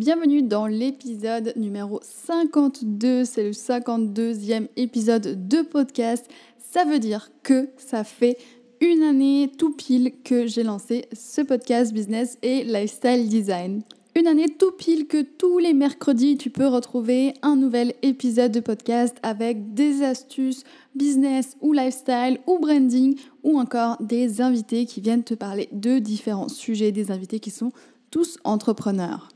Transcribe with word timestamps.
Bienvenue 0.00 0.40
dans 0.40 0.66
l'épisode 0.66 1.52
numéro 1.56 2.00
52. 2.02 3.26
C'est 3.26 3.42
le 3.42 3.50
52e 3.50 4.68
épisode 4.76 5.46
de 5.46 5.60
podcast. 5.60 6.26
Ça 6.56 6.86
veut 6.86 6.98
dire 6.98 7.28
que 7.42 7.68
ça 7.76 8.02
fait 8.02 8.38
une 8.80 9.02
année 9.02 9.52
tout 9.58 9.72
pile 9.72 10.14
que 10.24 10.46
j'ai 10.46 10.62
lancé 10.62 11.04
ce 11.12 11.42
podcast 11.42 11.92
business 11.92 12.38
et 12.40 12.64
lifestyle 12.64 13.28
design. 13.28 13.82
Une 14.16 14.26
année 14.26 14.48
tout 14.48 14.72
pile 14.72 15.06
que 15.06 15.20
tous 15.20 15.58
les 15.58 15.74
mercredis, 15.74 16.38
tu 16.38 16.48
peux 16.48 16.66
retrouver 16.66 17.34
un 17.42 17.56
nouvel 17.56 17.92
épisode 18.00 18.52
de 18.52 18.60
podcast 18.60 19.18
avec 19.22 19.74
des 19.74 20.02
astuces 20.02 20.64
business 20.94 21.58
ou 21.60 21.74
lifestyle 21.74 22.38
ou 22.46 22.58
branding 22.58 23.18
ou 23.42 23.60
encore 23.60 23.98
des 24.00 24.40
invités 24.40 24.86
qui 24.86 25.02
viennent 25.02 25.24
te 25.24 25.34
parler 25.34 25.68
de 25.72 25.98
différents 25.98 26.48
sujets, 26.48 26.90
des 26.90 27.10
invités 27.10 27.38
qui 27.38 27.50
sont 27.50 27.72
tous 28.10 28.38
entrepreneurs. 28.44 29.28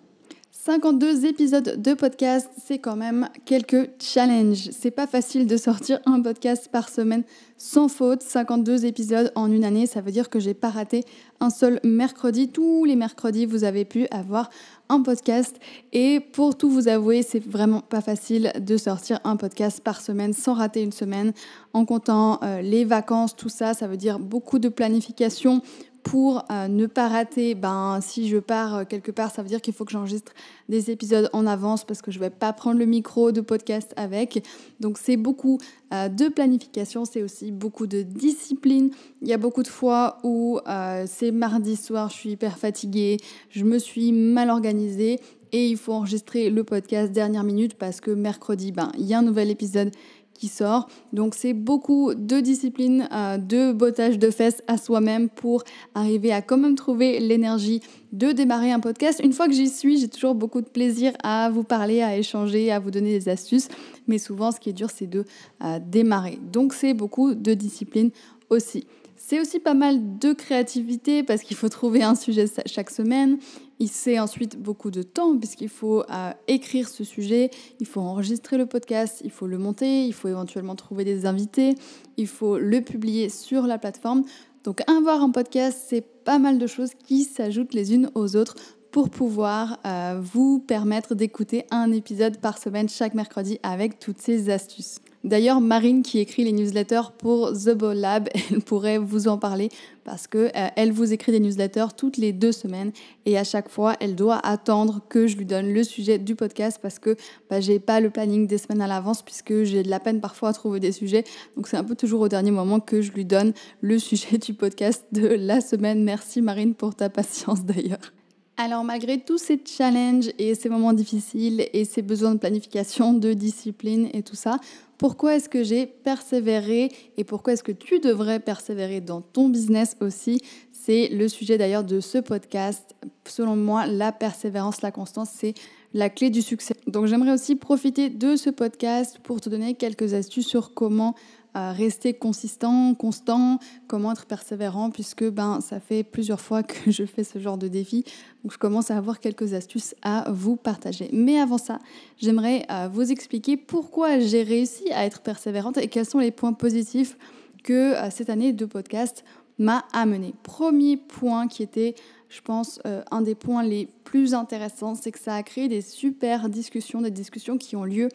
52 0.64 1.26
épisodes 1.26 1.82
de 1.82 1.92
podcast, 1.92 2.48
c'est 2.56 2.78
quand 2.78 2.96
même 2.96 3.28
quelques 3.44 3.90
challenges. 4.00 4.70
C'est 4.72 4.90
pas 4.90 5.06
facile 5.06 5.46
de 5.46 5.58
sortir 5.58 6.00
un 6.06 6.22
podcast 6.22 6.70
par 6.72 6.88
semaine 6.88 7.22
sans 7.58 7.88
faute. 7.88 8.22
52 8.22 8.86
épisodes 8.86 9.30
en 9.34 9.52
une 9.52 9.62
année, 9.62 9.84
ça 9.84 10.00
veut 10.00 10.10
dire 10.10 10.30
que 10.30 10.40
j'ai 10.40 10.54
pas 10.54 10.70
raté 10.70 11.04
un 11.38 11.50
seul 11.50 11.80
mercredi. 11.84 12.48
Tous 12.48 12.86
les 12.86 12.96
mercredis, 12.96 13.44
vous 13.44 13.64
avez 13.64 13.84
pu 13.84 14.06
avoir 14.10 14.48
un 14.88 15.02
podcast. 15.02 15.54
Et 15.92 16.20
pour 16.20 16.56
tout 16.56 16.70
vous 16.70 16.88
avouer, 16.88 17.22
c'est 17.22 17.46
vraiment 17.46 17.82
pas 17.82 18.00
facile 18.00 18.50
de 18.58 18.78
sortir 18.78 19.20
un 19.24 19.36
podcast 19.36 19.82
par 19.82 20.00
semaine 20.00 20.32
sans 20.32 20.54
rater 20.54 20.80
une 20.80 20.92
semaine. 20.92 21.34
En 21.74 21.84
comptant 21.84 22.40
euh, 22.42 22.62
les 22.62 22.86
vacances, 22.86 23.36
tout 23.36 23.50
ça, 23.50 23.74
ça 23.74 23.86
veut 23.86 23.98
dire 23.98 24.18
beaucoup 24.18 24.58
de 24.58 24.70
planification 24.70 25.60
pour 26.04 26.44
euh, 26.50 26.68
ne 26.68 26.86
pas 26.86 27.08
rater, 27.08 27.54
ben, 27.54 27.98
si 28.02 28.28
je 28.28 28.36
pars 28.36 28.76
euh, 28.76 28.84
quelque 28.84 29.10
part, 29.10 29.32
ça 29.32 29.42
veut 29.42 29.48
dire 29.48 29.62
qu'il 29.62 29.72
faut 29.72 29.86
que 29.86 29.90
j'enregistre 29.90 30.32
des 30.68 30.90
épisodes 30.90 31.30
en 31.32 31.46
avance 31.46 31.84
parce 31.84 32.02
que 32.02 32.10
je 32.10 32.18
ne 32.18 32.24
vais 32.24 32.30
pas 32.30 32.52
prendre 32.52 32.78
le 32.78 32.84
micro 32.84 33.32
de 33.32 33.40
podcast 33.40 33.94
avec. 33.96 34.44
Donc 34.80 34.98
c'est 34.98 35.16
beaucoup 35.16 35.58
euh, 35.94 36.08
de 36.10 36.28
planification, 36.28 37.06
c'est 37.06 37.22
aussi 37.22 37.50
beaucoup 37.50 37.86
de 37.86 38.02
discipline. 38.02 38.90
Il 39.22 39.28
y 39.28 39.32
a 39.32 39.38
beaucoup 39.38 39.62
de 39.62 39.68
fois 39.68 40.18
où 40.22 40.60
c'est 41.06 41.32
mardi 41.32 41.76
soir, 41.76 42.10
je 42.10 42.14
suis 42.14 42.30
hyper 42.30 42.58
fatiguée, 42.58 43.16
je 43.48 43.64
me 43.64 43.78
suis 43.78 44.12
mal 44.12 44.50
organisée 44.50 45.20
et 45.54 45.68
il 45.68 45.76
faut 45.76 45.92
enregistrer 45.92 46.50
le 46.50 46.64
podcast 46.64 47.12
dernière 47.12 47.44
minute 47.44 47.74
parce 47.74 48.00
que 48.00 48.10
mercredi, 48.10 48.72
ben, 48.72 48.90
il 48.98 49.04
y 49.04 49.14
a 49.14 49.20
un 49.20 49.22
nouvel 49.22 49.50
épisode 49.50 49.92
qui 50.34 50.48
sort. 50.48 50.88
Donc 51.12 51.34
c'est 51.34 51.52
beaucoup 51.52 52.14
de 52.14 52.40
discipline, 52.40 53.08
euh, 53.12 53.38
de 53.38 53.72
bottage 53.72 54.18
de 54.18 54.30
fesses 54.30 54.62
à 54.66 54.76
soi-même 54.76 55.28
pour 55.28 55.64
arriver 55.94 56.32
à 56.32 56.42
quand 56.42 56.58
même 56.58 56.74
trouver 56.74 57.20
l'énergie 57.20 57.80
de 58.12 58.32
démarrer 58.32 58.70
un 58.70 58.80
podcast. 58.80 59.20
Une 59.24 59.32
fois 59.32 59.46
que 59.46 59.54
j'y 59.54 59.68
suis, 59.68 59.98
j'ai 59.98 60.08
toujours 60.08 60.34
beaucoup 60.34 60.60
de 60.60 60.68
plaisir 60.68 61.12
à 61.22 61.50
vous 61.50 61.64
parler, 61.64 62.02
à 62.02 62.16
échanger, 62.16 62.70
à 62.70 62.78
vous 62.78 62.90
donner 62.90 63.18
des 63.18 63.28
astuces. 63.28 63.68
Mais 64.06 64.18
souvent, 64.18 64.52
ce 64.52 64.60
qui 64.60 64.70
est 64.70 64.74
dur, 64.74 64.90
c'est 64.90 65.06
de 65.06 65.24
euh, 65.64 65.78
démarrer. 65.84 66.38
Donc 66.52 66.74
c'est 66.74 66.94
beaucoup 66.94 67.34
de 67.34 67.54
discipline 67.54 68.10
aussi. 68.50 68.86
C'est 69.26 69.40
aussi 69.40 69.58
pas 69.58 69.72
mal 69.72 70.18
de 70.18 70.34
créativité 70.34 71.22
parce 71.22 71.40
qu'il 71.40 71.56
faut 71.56 71.70
trouver 71.70 72.02
un 72.02 72.14
sujet 72.14 72.44
chaque 72.66 72.90
semaine. 72.90 73.38
Il 73.78 73.88
c'est 73.88 74.20
ensuite 74.20 74.60
beaucoup 74.60 74.90
de 74.90 75.02
temps 75.02 75.34
puisqu'il 75.38 75.70
faut 75.70 76.02
euh, 76.10 76.32
écrire 76.46 76.90
ce 76.90 77.04
sujet, 77.04 77.48
il 77.80 77.86
faut 77.86 78.02
enregistrer 78.02 78.58
le 78.58 78.66
podcast, 78.66 79.22
il 79.24 79.30
faut 79.30 79.46
le 79.46 79.56
monter, 79.56 80.04
il 80.04 80.12
faut 80.12 80.28
éventuellement 80.28 80.74
trouver 80.74 81.04
des 81.04 81.24
invités, 81.24 81.74
il 82.18 82.26
faut 82.26 82.58
le 82.58 82.82
publier 82.82 83.30
sur 83.30 83.66
la 83.66 83.78
plateforme. 83.78 84.24
Donc 84.62 84.82
avoir 84.90 85.22
un 85.22 85.30
podcast, 85.30 85.82
c'est 85.88 86.02
pas 86.02 86.38
mal 86.38 86.58
de 86.58 86.66
choses 86.66 86.90
qui 86.92 87.24
s'ajoutent 87.24 87.72
les 87.72 87.94
unes 87.94 88.10
aux 88.14 88.36
autres 88.36 88.56
pour 88.90 89.08
pouvoir 89.08 89.78
euh, 89.86 90.20
vous 90.22 90.58
permettre 90.58 91.14
d'écouter 91.14 91.64
un 91.70 91.92
épisode 91.92 92.42
par 92.42 92.58
semaine 92.58 92.90
chaque 92.90 93.14
mercredi 93.14 93.58
avec 93.62 93.98
toutes 93.98 94.20
ces 94.20 94.50
astuces. 94.50 94.98
D'ailleurs, 95.24 95.62
Marine 95.62 96.02
qui 96.02 96.18
écrit 96.18 96.44
les 96.44 96.52
newsletters 96.52 97.10
pour 97.16 97.52
The 97.52 97.70
Ball 97.70 97.96
Lab, 97.96 98.28
elle 98.50 98.60
pourrait 98.60 98.98
vous 98.98 99.26
en 99.26 99.38
parler 99.38 99.70
parce 100.04 100.26
que 100.26 100.50
euh, 100.54 100.68
elle 100.76 100.92
vous 100.92 101.14
écrit 101.14 101.32
des 101.32 101.40
newsletters 101.40 101.94
toutes 101.96 102.18
les 102.18 102.34
deux 102.34 102.52
semaines 102.52 102.92
et 103.24 103.38
à 103.38 103.44
chaque 103.44 103.70
fois, 103.70 103.96
elle 104.00 104.16
doit 104.16 104.38
attendre 104.46 105.00
que 105.08 105.26
je 105.26 105.38
lui 105.38 105.46
donne 105.46 105.72
le 105.72 105.82
sujet 105.82 106.18
du 106.18 106.34
podcast 106.34 106.78
parce 106.82 106.98
que 106.98 107.16
bah, 107.48 107.60
j'ai 107.60 107.78
pas 107.78 108.00
le 108.00 108.10
planning 108.10 108.46
des 108.46 108.58
semaines 108.58 108.82
à 108.82 108.86
l'avance 108.86 109.22
puisque 109.22 109.62
j'ai 109.62 109.82
de 109.82 109.88
la 109.88 109.98
peine 109.98 110.20
parfois 110.20 110.50
à 110.50 110.52
trouver 110.52 110.78
des 110.78 110.92
sujets. 110.92 111.24
Donc 111.56 111.68
c'est 111.68 111.78
un 111.78 111.84
peu 111.84 111.96
toujours 111.96 112.20
au 112.20 112.28
dernier 112.28 112.50
moment 112.50 112.78
que 112.78 113.00
je 113.00 113.12
lui 113.12 113.24
donne 113.24 113.54
le 113.80 113.98
sujet 113.98 114.36
du 114.36 114.52
podcast 114.52 115.06
de 115.12 115.26
la 115.26 115.62
semaine. 115.62 116.04
Merci 116.04 116.42
Marine 116.42 116.74
pour 116.74 116.94
ta 116.94 117.08
patience 117.08 117.64
d'ailleurs. 117.64 118.12
Alors 118.56 118.84
malgré 118.84 119.18
tous 119.18 119.38
ces 119.38 119.60
challenges 119.64 120.30
et 120.38 120.54
ces 120.54 120.68
moments 120.68 120.92
difficiles 120.92 121.68
et 121.72 121.84
ces 121.84 122.02
besoins 122.02 122.34
de 122.34 122.38
planification, 122.38 123.12
de 123.12 123.32
discipline 123.32 124.08
et 124.12 124.22
tout 124.22 124.36
ça, 124.36 124.60
pourquoi 124.96 125.34
est-ce 125.34 125.48
que 125.48 125.64
j'ai 125.64 125.86
persévéré 125.86 126.92
et 127.16 127.24
pourquoi 127.24 127.54
est-ce 127.54 127.64
que 127.64 127.72
tu 127.72 127.98
devrais 127.98 128.38
persévérer 128.38 129.00
dans 129.00 129.20
ton 129.20 129.48
business 129.48 129.96
aussi? 130.00 130.40
C'est 130.70 131.08
le 131.08 131.26
sujet 131.26 131.58
d'ailleurs 131.58 131.82
de 131.82 131.98
ce 131.98 132.18
podcast. 132.18 132.94
Selon 133.26 133.56
moi, 133.56 133.86
la 133.86 134.12
persévérance, 134.12 134.82
la 134.82 134.92
constance, 134.92 135.30
c'est 135.34 135.54
la 135.92 136.08
clé 136.08 136.30
du 136.30 136.40
succès. 136.40 136.74
Donc 136.86 137.06
j'aimerais 137.06 137.32
aussi 137.32 137.56
profiter 137.56 138.08
de 138.08 138.36
ce 138.36 138.50
podcast 138.50 139.18
pour 139.24 139.40
te 139.40 139.48
donner 139.48 139.74
quelques 139.74 140.14
astuces 140.14 140.46
sur 140.46 140.74
comment 140.74 141.16
rester 141.54 142.14
consistant, 142.14 142.94
constant, 142.94 143.58
comment 143.86 144.12
être 144.12 144.26
persévérant, 144.26 144.90
puisque 144.90 145.24
ben, 145.24 145.60
ça 145.60 145.80
fait 145.80 146.02
plusieurs 146.02 146.40
fois 146.40 146.62
que 146.62 146.74
je 146.90 147.04
fais 147.04 147.24
ce 147.24 147.38
genre 147.38 147.58
de 147.58 147.68
défi. 147.68 148.04
Donc 148.42 148.52
je 148.52 148.58
commence 148.58 148.90
à 148.90 148.96
avoir 148.96 149.20
quelques 149.20 149.54
astuces 149.54 149.94
à 150.02 150.30
vous 150.30 150.56
partager. 150.56 151.08
Mais 151.12 151.38
avant 151.38 151.58
ça, 151.58 151.78
j'aimerais 152.18 152.66
euh, 152.70 152.88
vous 152.92 153.10
expliquer 153.10 153.56
pourquoi 153.56 154.18
j'ai 154.18 154.42
réussi 154.42 154.90
à 154.92 155.06
être 155.06 155.20
persévérante 155.20 155.78
et 155.78 155.88
quels 155.88 156.06
sont 156.06 156.18
les 156.18 156.30
points 156.30 156.52
positifs 156.52 157.16
que 157.62 157.94
euh, 157.94 158.10
cette 158.10 158.30
année 158.30 158.52
de 158.52 158.66
podcast 158.66 159.24
m'a 159.58 159.84
amené. 159.92 160.34
Premier 160.42 160.96
point 160.96 161.48
qui 161.48 161.62
était 161.62 161.94
je 162.34 162.40
pense, 162.40 162.80
euh, 162.84 163.02
un 163.12 163.20
des 163.20 163.36
points 163.36 163.62
les 163.62 163.88
plus 164.02 164.34
intéressants, 164.34 164.96
c'est 164.96 165.12
que 165.12 165.20
ça 165.20 165.36
a 165.36 165.42
créé 165.44 165.68
des 165.68 165.80
super 165.80 166.48
discussions, 166.48 167.00
des 167.00 167.12
discussions 167.12 167.58
qui 167.58 167.76
ont 167.76 167.84
lieu 167.84 168.08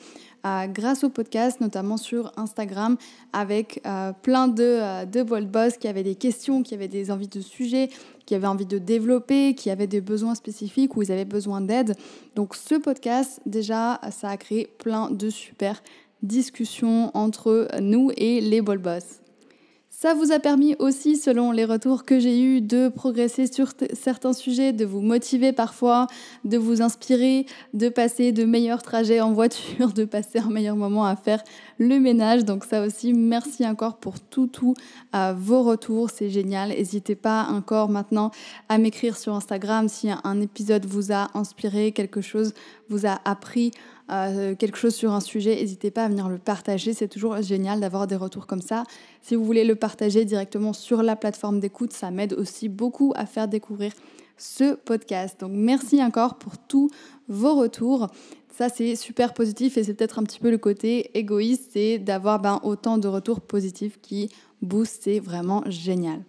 euh, 0.45 0.67
grâce 0.67 1.05
au 1.05 1.09
podcast, 1.09 1.61
notamment 1.61 1.95
sur 1.95 2.33
Instagram, 2.35 2.97
avec 3.31 3.81
euh, 3.85 4.11
plein 4.21 4.49
de, 4.49 5.05
de 5.05 5.23
boss 5.23 5.77
qui 5.77 5.87
avaient 5.87 6.03
des 6.03 6.15
questions, 6.15 6.63
qui 6.63 6.73
avaient 6.73 6.89
des 6.89 7.11
envies 7.11 7.29
de 7.29 7.39
sujets, 7.39 7.89
qui 8.25 8.35
avaient 8.35 8.47
envie 8.47 8.65
de 8.65 8.77
développer, 8.77 9.55
qui 9.55 9.69
avaient 9.69 9.87
des 9.87 10.01
besoins 10.01 10.35
spécifiques 10.35 10.97
ou 10.97 11.01
ils 11.01 11.13
avaient 11.13 11.23
besoin 11.23 11.61
d'aide. 11.61 11.95
Donc 12.35 12.55
ce 12.55 12.75
podcast, 12.75 13.39
déjà, 13.45 14.01
ça 14.11 14.29
a 14.29 14.37
créé 14.37 14.67
plein 14.79 15.09
de 15.11 15.29
super 15.29 15.81
discussions 16.23 17.09
entre 17.13 17.69
nous 17.79 18.11
et 18.17 18.41
les 18.41 18.61
ball 18.61 18.79
boss. 18.79 19.21
Ça 20.01 20.13
vous 20.13 20.31
a 20.31 20.39
permis 20.39 20.77
aussi, 20.79 21.17
selon 21.17 21.51
les 21.51 21.65
retours 21.65 22.05
que 22.05 22.21
j'ai 22.21 22.41
eus, 22.41 22.61
de 22.61 22.87
progresser 22.87 23.47
sur 23.51 23.73
certains 23.91 24.31
sujets, 24.31 24.71
de 24.71 24.85
vous 24.85 25.01
motiver 25.01 25.51
parfois, 25.51 26.07
de 26.45 26.57
vous 26.57 26.81
inspirer, 26.81 27.45
de 27.73 27.89
passer 27.89 28.31
de 28.31 28.45
meilleurs 28.45 28.81
trajets 28.81 29.19
en 29.19 29.33
voiture, 29.33 29.89
de 29.93 30.05
passer 30.05 30.39
un 30.39 30.49
meilleur 30.51 30.77
moment 30.77 31.03
à 31.03 31.17
faire 31.17 31.43
le 31.79 31.99
ménage. 31.99 32.45
Donc 32.45 32.63
ça 32.63 32.81
aussi, 32.81 33.11
merci 33.11 33.67
encore 33.67 33.97
pour 33.97 34.21
tout, 34.21 34.47
tout 34.47 34.73
vos 35.35 35.63
retours. 35.63 36.09
C'est 36.11 36.29
génial. 36.29 36.69
N'hésitez 36.69 37.15
pas 37.15 37.47
encore 37.49 37.89
maintenant 37.89 38.31
à 38.69 38.77
m'écrire 38.77 39.17
sur 39.17 39.35
Instagram 39.35 39.89
si 39.89 40.07
un 40.23 40.39
épisode 40.39 40.85
vous 40.85 41.11
a 41.11 41.27
inspiré, 41.33 41.91
quelque 41.91 42.21
chose 42.21 42.53
vous 42.87 43.05
a 43.05 43.19
appris 43.25 43.71
euh, 44.11 44.55
quelque 44.55 44.77
chose 44.77 44.95
sur 44.95 45.11
un 45.13 45.19
sujet, 45.19 45.55
n'hésitez 45.55 45.91
pas 45.91 46.05
à 46.05 46.09
venir 46.09 46.29
le 46.29 46.37
partager. 46.37 46.93
C'est 46.93 47.07
toujours 47.07 47.41
génial 47.41 47.79
d'avoir 47.79 48.07
des 48.07 48.15
retours 48.15 48.47
comme 48.47 48.61
ça. 48.61 48.83
Si 49.21 49.35
vous 49.35 49.43
voulez 49.43 49.63
le 49.63 49.75
partager 49.75 50.25
directement 50.25 50.73
sur 50.73 51.03
la 51.03 51.15
plateforme 51.15 51.59
d'écoute, 51.59 51.93
ça 51.93 52.11
m'aide 52.11 52.33
aussi 52.33 52.69
beaucoup 52.69 53.13
à 53.15 53.25
faire 53.25 53.47
découvrir 53.47 53.91
ce 54.37 54.75
podcast. 54.75 55.39
Donc 55.41 55.51
merci 55.53 56.03
encore 56.03 56.35
pour 56.35 56.57
tous 56.57 56.89
vos 57.27 57.55
retours. 57.55 58.07
Ça, 58.57 58.67
c'est 58.69 58.95
super 58.95 59.33
positif 59.33 59.77
et 59.77 59.83
c'est 59.83 59.93
peut-être 59.93 60.19
un 60.19 60.23
petit 60.23 60.39
peu 60.39 60.51
le 60.51 60.57
côté 60.57 61.17
égoïste, 61.17 61.69
c'est 61.73 61.97
d'avoir 61.97 62.39
ben, 62.39 62.59
autant 62.63 62.97
de 62.97 63.07
retours 63.07 63.41
positifs 63.41 63.99
qui 64.01 64.29
boostent. 64.61 65.03
C'est 65.03 65.19
vraiment 65.19 65.63
génial. 65.67 66.23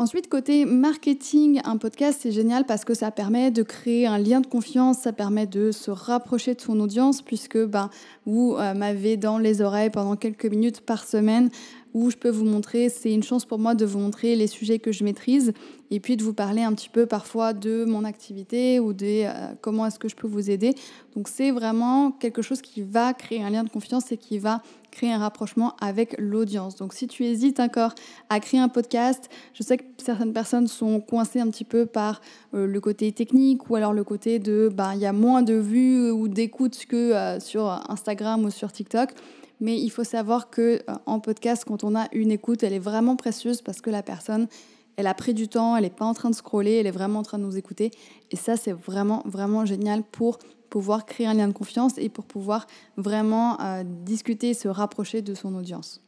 Ensuite, 0.00 0.30
côté 0.30 0.64
marketing, 0.64 1.60
un 1.62 1.76
podcast, 1.76 2.20
c'est 2.22 2.32
génial 2.32 2.64
parce 2.64 2.86
que 2.86 2.94
ça 2.94 3.10
permet 3.10 3.50
de 3.50 3.62
créer 3.62 4.06
un 4.06 4.16
lien 4.16 4.40
de 4.40 4.46
confiance, 4.46 5.00
ça 5.00 5.12
permet 5.12 5.46
de 5.46 5.72
se 5.72 5.90
rapprocher 5.90 6.54
de 6.54 6.60
son 6.62 6.80
audience 6.80 7.20
puisque 7.20 7.58
ben, 7.58 7.90
vous 8.24 8.56
euh, 8.58 8.72
m'avez 8.72 9.18
dans 9.18 9.36
les 9.36 9.60
oreilles 9.60 9.90
pendant 9.90 10.16
quelques 10.16 10.46
minutes 10.46 10.80
par 10.80 11.04
semaine 11.04 11.50
où 11.92 12.10
je 12.10 12.16
peux 12.16 12.30
vous 12.30 12.46
montrer, 12.46 12.88
c'est 12.88 13.12
une 13.12 13.22
chance 13.22 13.44
pour 13.44 13.58
moi 13.58 13.74
de 13.74 13.84
vous 13.84 13.98
montrer 13.98 14.36
les 14.36 14.46
sujets 14.46 14.78
que 14.78 14.90
je 14.90 15.04
maîtrise 15.04 15.52
et 15.90 16.00
puis 16.00 16.16
de 16.16 16.22
vous 16.22 16.32
parler 16.32 16.62
un 16.62 16.72
petit 16.72 16.88
peu 16.88 17.04
parfois 17.04 17.52
de 17.52 17.84
mon 17.84 18.04
activité 18.04 18.80
ou 18.80 18.94
de 18.94 19.24
euh, 19.26 19.52
comment 19.60 19.84
est-ce 19.84 19.98
que 19.98 20.08
je 20.08 20.16
peux 20.16 20.28
vous 20.28 20.50
aider. 20.50 20.74
Donc 21.14 21.28
c'est 21.28 21.50
vraiment 21.50 22.12
quelque 22.12 22.40
chose 22.40 22.62
qui 22.62 22.80
va 22.80 23.12
créer 23.12 23.42
un 23.42 23.50
lien 23.50 23.64
de 23.64 23.70
confiance 23.70 24.12
et 24.12 24.16
qui 24.16 24.38
va 24.38 24.62
créer 24.90 25.12
un 25.12 25.18
rapprochement 25.18 25.74
avec 25.80 26.14
l'audience. 26.18 26.76
Donc 26.76 26.92
si 26.92 27.06
tu 27.06 27.24
hésites 27.24 27.60
encore 27.60 27.94
à 28.28 28.40
créer 28.40 28.60
un 28.60 28.68
podcast, 28.68 29.28
je 29.54 29.62
sais 29.62 29.78
que 29.78 29.84
certaines 29.98 30.32
personnes 30.32 30.66
sont 30.66 31.00
coincées 31.00 31.40
un 31.40 31.48
petit 31.48 31.64
peu 31.64 31.86
par 31.86 32.20
euh, 32.54 32.66
le 32.66 32.80
côté 32.80 33.12
technique 33.12 33.70
ou 33.70 33.76
alors 33.76 33.92
le 33.92 34.04
côté 34.04 34.38
de 34.38 34.70
ben 34.72 34.94
il 34.94 35.00
y 35.00 35.06
a 35.06 35.12
moins 35.12 35.42
de 35.42 35.54
vues 35.54 36.10
ou 36.10 36.28
d'écoutes 36.28 36.86
que 36.86 37.12
euh, 37.12 37.40
sur 37.40 37.68
Instagram 37.88 38.44
ou 38.44 38.50
sur 38.50 38.72
TikTok. 38.72 39.14
Mais 39.60 39.78
il 39.78 39.90
faut 39.90 40.04
savoir 40.04 40.50
que 40.50 40.60
euh, 40.88 40.94
en 41.06 41.20
podcast, 41.20 41.64
quand 41.66 41.84
on 41.84 41.94
a 41.94 42.08
une 42.12 42.30
écoute, 42.30 42.62
elle 42.62 42.72
est 42.72 42.78
vraiment 42.78 43.16
précieuse 43.16 43.60
parce 43.62 43.80
que 43.80 43.90
la 43.90 44.02
personne, 44.02 44.48
elle 44.96 45.06
a 45.06 45.14
pris 45.14 45.34
du 45.34 45.48
temps, 45.48 45.76
elle 45.76 45.84
n'est 45.84 45.90
pas 45.90 46.06
en 46.06 46.14
train 46.14 46.30
de 46.30 46.34
scroller, 46.34 46.72
elle 46.72 46.86
est 46.86 46.92
vraiment 46.92 47.20
en 47.20 47.22
train 47.22 47.38
de 47.38 47.44
nous 47.44 47.58
écouter. 47.58 47.90
Et 48.30 48.36
ça, 48.36 48.56
c'est 48.56 48.72
vraiment, 48.72 49.22
vraiment 49.26 49.66
génial 49.66 50.02
pour 50.02 50.38
pouvoir 50.70 51.04
créer 51.04 51.26
un 51.26 51.34
lien 51.34 51.48
de 51.48 51.52
confiance 51.52 51.98
et 51.98 52.08
pour 52.08 52.24
pouvoir 52.24 52.66
vraiment 52.96 53.60
euh, 53.60 53.82
discuter 53.84 54.50
et 54.50 54.54
se 54.54 54.68
rapprocher 54.68 55.20
de 55.20 55.34
son 55.34 55.54
audience. 55.54 56.00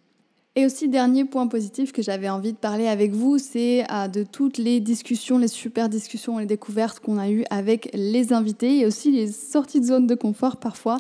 Et 0.54 0.66
aussi, 0.66 0.90
dernier 0.90 1.24
point 1.24 1.46
positif 1.46 1.92
que 1.92 2.02
j'avais 2.02 2.28
envie 2.28 2.52
de 2.52 2.58
parler 2.58 2.86
avec 2.86 3.12
vous, 3.12 3.38
c'est 3.38 3.90
euh, 3.90 4.06
de 4.06 4.22
toutes 4.22 4.58
les 4.58 4.80
discussions, 4.80 5.38
les 5.38 5.48
super 5.48 5.88
discussions 5.88 6.36
les 6.36 6.44
découvertes 6.44 7.00
qu'on 7.00 7.16
a 7.16 7.30
eues 7.30 7.44
avec 7.48 7.88
les 7.94 8.34
invités 8.34 8.80
et 8.80 8.86
aussi 8.86 9.10
les 9.10 9.32
sorties 9.32 9.80
de 9.80 9.86
zone 9.86 10.06
de 10.06 10.14
confort 10.14 10.58
parfois. 10.58 10.98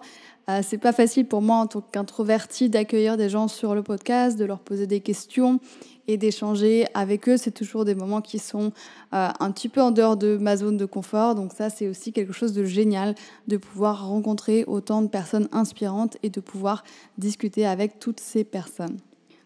Euh, 0.48 0.60
c'est 0.66 0.78
pas 0.78 0.94
facile 0.94 1.26
pour 1.26 1.42
moi 1.42 1.56
en 1.56 1.66
tant 1.66 1.82
qu'introverti 1.82 2.70
d'accueillir 2.70 3.18
des 3.18 3.28
gens 3.28 3.46
sur 3.46 3.74
le 3.74 3.82
podcast, 3.82 4.38
de 4.38 4.46
leur 4.46 4.58
poser 4.58 4.86
des 4.86 5.00
questions 5.00 5.60
et 6.08 6.16
d'échanger 6.16 6.86
avec 6.94 7.28
eux. 7.28 7.36
C'est 7.36 7.50
toujours 7.50 7.84
des 7.84 7.94
moments 7.94 8.22
qui 8.22 8.38
sont 8.38 8.72
euh, 9.12 9.28
un 9.38 9.50
petit 9.50 9.68
peu 9.68 9.82
en 9.82 9.90
dehors 9.90 10.16
de 10.16 10.38
ma 10.38 10.56
zone 10.56 10.78
de 10.78 10.86
confort. 10.86 11.34
Donc 11.34 11.52
ça, 11.52 11.68
c'est 11.68 11.88
aussi 11.88 12.14
quelque 12.14 12.32
chose 12.32 12.54
de 12.54 12.64
génial 12.64 13.14
de 13.48 13.58
pouvoir 13.58 14.08
rencontrer 14.08 14.64
autant 14.66 15.02
de 15.02 15.08
personnes 15.08 15.50
inspirantes 15.52 16.16
et 16.22 16.30
de 16.30 16.40
pouvoir 16.40 16.84
discuter 17.18 17.66
avec 17.66 17.98
toutes 17.98 18.18
ces 18.18 18.44
personnes. 18.44 18.96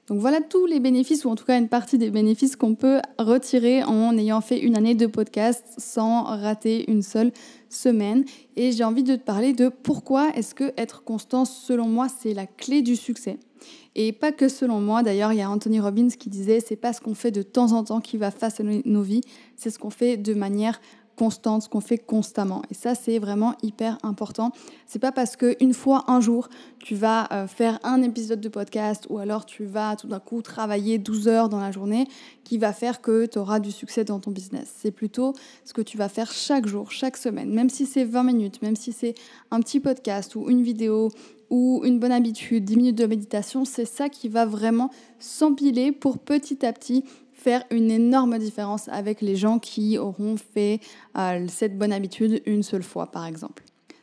Donc 0.08 0.20
voilà 0.20 0.40
tous 0.40 0.66
les 0.66 0.78
bénéfices, 0.78 1.24
ou 1.24 1.30
en 1.30 1.34
tout 1.34 1.44
cas 1.44 1.58
une 1.58 1.68
partie 1.68 1.98
des 1.98 2.10
bénéfices 2.10 2.54
qu'on 2.54 2.76
peut 2.76 3.00
retirer 3.18 3.82
en 3.82 4.16
ayant 4.16 4.40
fait 4.40 4.60
une 4.60 4.76
année 4.76 4.94
de 4.94 5.06
podcast 5.06 5.64
sans 5.78 6.22
rater 6.22 6.88
une 6.88 7.02
seule 7.02 7.32
semaine. 7.70 8.24
Et 8.54 8.70
j'ai 8.70 8.84
envie 8.84 9.02
de 9.02 9.16
te 9.16 9.22
parler 9.22 9.52
de 9.52 9.68
pourquoi 9.68 10.30
est-ce 10.36 10.54
que 10.54 10.72
être 10.76 11.02
constant, 11.02 11.44
selon 11.44 11.88
moi, 11.88 12.06
c'est 12.08 12.34
la 12.34 12.46
clé 12.46 12.82
du 12.82 12.94
succès. 12.94 13.38
Et 13.96 14.12
pas 14.12 14.30
que 14.30 14.48
selon 14.48 14.80
moi, 14.80 15.02
d'ailleurs, 15.02 15.32
il 15.32 15.38
y 15.38 15.42
a 15.42 15.50
Anthony 15.50 15.80
Robbins 15.80 16.08
qui 16.08 16.30
disait 16.30 16.60
c'est 16.60 16.76
pas 16.76 16.92
ce 16.92 17.00
qu'on 17.00 17.14
fait 17.14 17.32
de 17.32 17.42
temps 17.42 17.72
en 17.72 17.82
temps 17.82 18.00
qui 18.00 18.16
va 18.16 18.30
façonner 18.30 18.82
nos 18.84 19.02
vies, 19.02 19.22
c'est 19.56 19.70
ce 19.70 19.78
qu'on 19.78 19.90
fait 19.90 20.16
de 20.16 20.34
manière 20.34 20.80
constante, 21.16 21.62
ce 21.62 21.68
qu'on 21.68 21.80
fait 21.80 21.98
constamment. 21.98 22.62
Et 22.70 22.74
ça, 22.74 22.94
c'est 22.94 23.18
vraiment 23.18 23.54
hyper 23.62 23.98
important. 24.02 24.52
C'est 24.86 24.98
pas 24.98 25.12
parce 25.12 25.36
que 25.36 25.56
une 25.60 25.74
fois, 25.74 26.04
un 26.08 26.20
jour, 26.20 26.48
tu 26.78 26.94
vas 26.94 27.26
euh, 27.32 27.46
faire 27.46 27.80
un 27.82 28.02
épisode 28.02 28.40
de 28.40 28.48
podcast 28.48 29.06
ou 29.08 29.18
alors 29.18 29.46
tu 29.46 29.64
vas 29.64 29.96
tout 29.96 30.06
d'un 30.06 30.20
coup 30.20 30.42
travailler 30.42 30.98
12 30.98 31.28
heures 31.28 31.48
dans 31.48 31.60
la 31.60 31.72
journée 31.72 32.06
qui 32.44 32.58
va 32.58 32.72
faire 32.72 33.00
que 33.00 33.26
tu 33.26 33.38
auras 33.38 33.58
du 33.58 33.72
succès 33.72 34.04
dans 34.04 34.20
ton 34.20 34.30
business. 34.30 34.72
C'est 34.76 34.92
plutôt 34.92 35.32
ce 35.64 35.72
que 35.72 35.82
tu 35.82 35.96
vas 35.96 36.08
faire 36.08 36.30
chaque 36.30 36.66
jour, 36.66 36.92
chaque 36.92 37.16
semaine, 37.16 37.52
même 37.52 37.70
si 37.70 37.86
c'est 37.86 38.04
20 38.04 38.22
minutes, 38.22 38.62
même 38.62 38.76
si 38.76 38.92
c'est 38.92 39.14
un 39.50 39.60
petit 39.60 39.80
podcast 39.80 40.36
ou 40.36 40.48
une 40.48 40.62
vidéo 40.62 41.10
ou 41.50 41.82
une 41.84 41.98
bonne 41.98 42.12
habitude, 42.12 42.64
10 42.64 42.76
minutes 42.76 42.98
de 42.98 43.06
méditation, 43.06 43.64
c'est 43.64 43.84
ça 43.84 44.08
qui 44.08 44.28
va 44.28 44.46
vraiment 44.46 44.90
s'empiler 45.18 45.92
pour 45.92 46.18
petit 46.18 46.64
à 46.66 46.72
petit 46.72 47.04
faire 47.46 47.62
une 47.70 47.92
énorme 47.92 48.38
différence 48.38 48.88
avec 48.88 49.20
les 49.20 49.36
gens 49.36 49.60
qui 49.60 49.98
auront 49.98 50.34
fait 50.36 50.80
euh, 51.16 51.46
cette 51.48 51.78
bonne 51.78 51.92
habitude 51.92 52.42
une 52.44 52.64
seule 52.64 52.82
fois, 52.82 53.06
par 53.06 53.24
exemple. 53.24 53.62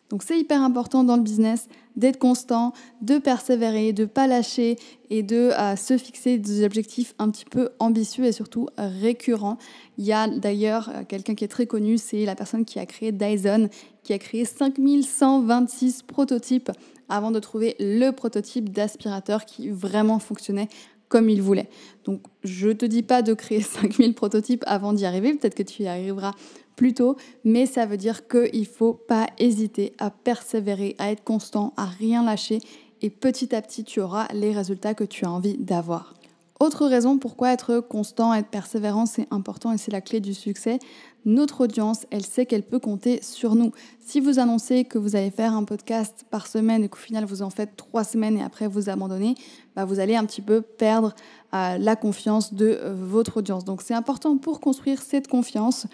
Donc 0.09 0.23
c'est 0.23 0.39
hyper 0.39 0.61
important 0.61 1.03
dans 1.03 1.17
le 1.17 1.23
business 1.23 1.67
d'être 1.97 2.19
constant, 2.19 2.71
de 3.01 3.17
persévérer, 3.17 3.91
de 3.91 4.05
pas 4.05 4.27
lâcher 4.27 4.77
et 5.09 5.23
de 5.23 5.51
euh, 5.51 5.75
se 5.75 5.97
fixer 5.97 6.37
des 6.37 6.63
objectifs 6.63 7.15
un 7.19 7.29
petit 7.29 7.43
peu 7.43 7.71
ambitieux 7.79 8.23
et 8.23 8.31
surtout 8.31 8.69
récurrents. 8.77 9.57
Il 9.97 10.05
y 10.05 10.13
a 10.13 10.29
d'ailleurs 10.29 10.89
euh, 10.89 11.03
quelqu'un 11.05 11.35
qui 11.35 11.43
est 11.43 11.49
très 11.49 11.67
connu, 11.67 11.97
c'est 11.97 12.23
la 12.23 12.35
personne 12.35 12.63
qui 12.63 12.79
a 12.79 12.85
créé 12.85 13.11
Dyson, 13.11 13.67
qui 14.03 14.13
a 14.13 14.19
créé 14.19 14.45
5126 14.45 16.03
prototypes 16.03 16.71
avant 17.09 17.31
de 17.31 17.39
trouver 17.39 17.75
le 17.79 18.11
prototype 18.11 18.69
d'aspirateur 18.69 19.45
qui 19.45 19.69
vraiment 19.69 20.19
fonctionnait 20.19 20.69
comme 21.13 21.29
il 21.29 21.43
voulait. 21.43 21.69
Donc 22.05 22.21
je 22.43 22.69
te 22.69 22.87
dis 22.87 23.03
pas 23.03 23.21
de 23.21 23.35
créer 23.35 23.61
5000 23.61 24.15
prototypes 24.15 24.63
avant 24.65 24.93
d'y 24.93 25.05
arriver, 25.05 25.35
peut-être 25.35 25.53
que 25.53 25.61
tu 25.61 25.83
y 25.83 25.87
arriveras 25.87 26.31
plus 26.75 26.95
tôt, 26.95 27.17
mais 27.43 27.67
ça 27.67 27.85
veut 27.85 27.97
dire 27.97 28.27
qu'il 28.27 28.61
ne 28.61 28.65
faut 28.65 28.93
pas 28.93 29.27
hésiter 29.37 29.93
à 29.99 30.09
persévérer, 30.09 30.95
à 30.97 31.11
être 31.11 31.23
constant, 31.23 31.71
à 31.77 31.85
rien 31.85 32.25
lâcher 32.25 32.57
et 33.03 33.11
petit 33.11 33.53
à 33.53 33.61
petit 33.61 33.83
tu 33.83 34.01
auras 34.01 34.27
les 34.33 34.53
résultats 34.53 34.95
que 34.95 35.03
tu 35.03 35.23
as 35.25 35.31
envie 35.31 35.55
d'avoir. 35.55 36.15
Autre 36.63 36.87
raison 36.87 37.17
pourquoi 37.17 37.51
être 37.51 37.81
constant, 37.81 38.33
être 38.33 38.47
persévérant, 38.47 39.05
c'est 39.05 39.27
important 39.31 39.73
et 39.73 39.77
c'est 39.77 39.91
la 39.91 39.99
clé 39.99 40.21
du 40.21 40.33
succès, 40.33 40.79
notre 41.25 41.65
audience, 41.65 42.05
elle 42.09 42.25
sait 42.25 42.45
qu'elle 42.45 42.63
peut 42.63 42.79
compter 42.79 43.21
sur 43.21 43.55
nous. 43.55 43.73
Si 43.99 44.21
vous 44.21 44.39
annoncez 44.39 44.85
que 44.85 44.97
vous 44.97 45.17
allez 45.17 45.29
faire 45.29 45.51
un 45.51 45.65
podcast 45.65 46.23
par 46.29 46.47
semaine 46.47 46.81
et 46.81 46.87
qu'au 46.87 46.99
final 46.99 47.25
vous 47.25 47.41
en 47.41 47.49
faites 47.49 47.75
trois 47.75 48.05
semaines 48.05 48.37
et 48.37 48.41
après 48.41 48.69
vous 48.69 48.87
abandonnez, 48.87 49.35
bah 49.75 49.83
vous 49.83 49.99
allez 49.99 50.15
un 50.15 50.23
petit 50.23 50.39
peu 50.39 50.61
perdre 50.61 51.13
euh, 51.53 51.77
la 51.77 51.97
confiance 51.97 52.53
de 52.53 52.79
euh, 52.81 52.95
votre 52.95 53.35
audience. 53.39 53.65
Donc 53.65 53.81
c'est 53.81 53.93
important 53.93 54.37
pour 54.37 54.61
construire 54.61 55.01
cette 55.01 55.27
confiance 55.27 55.85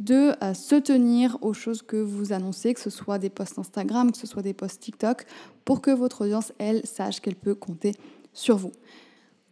de 0.00 0.32
euh, 0.42 0.54
se 0.54 0.74
tenir 0.74 1.38
aux 1.40 1.54
choses 1.54 1.82
que 1.82 1.98
vous 1.98 2.32
annoncez, 2.32 2.74
que 2.74 2.80
ce 2.80 2.90
soit 2.90 3.20
des 3.20 3.30
posts 3.30 3.60
Instagram, 3.60 4.10
que 4.10 4.18
ce 4.18 4.26
soit 4.26 4.42
des 4.42 4.54
posts 4.54 4.80
TikTok, 4.80 5.24
pour 5.64 5.80
que 5.80 5.92
votre 5.92 6.24
audience, 6.24 6.52
elle, 6.58 6.84
sache 6.84 7.20
qu'elle 7.20 7.36
peut 7.36 7.54
compter 7.54 7.92
sur 8.32 8.56
vous. 8.56 8.72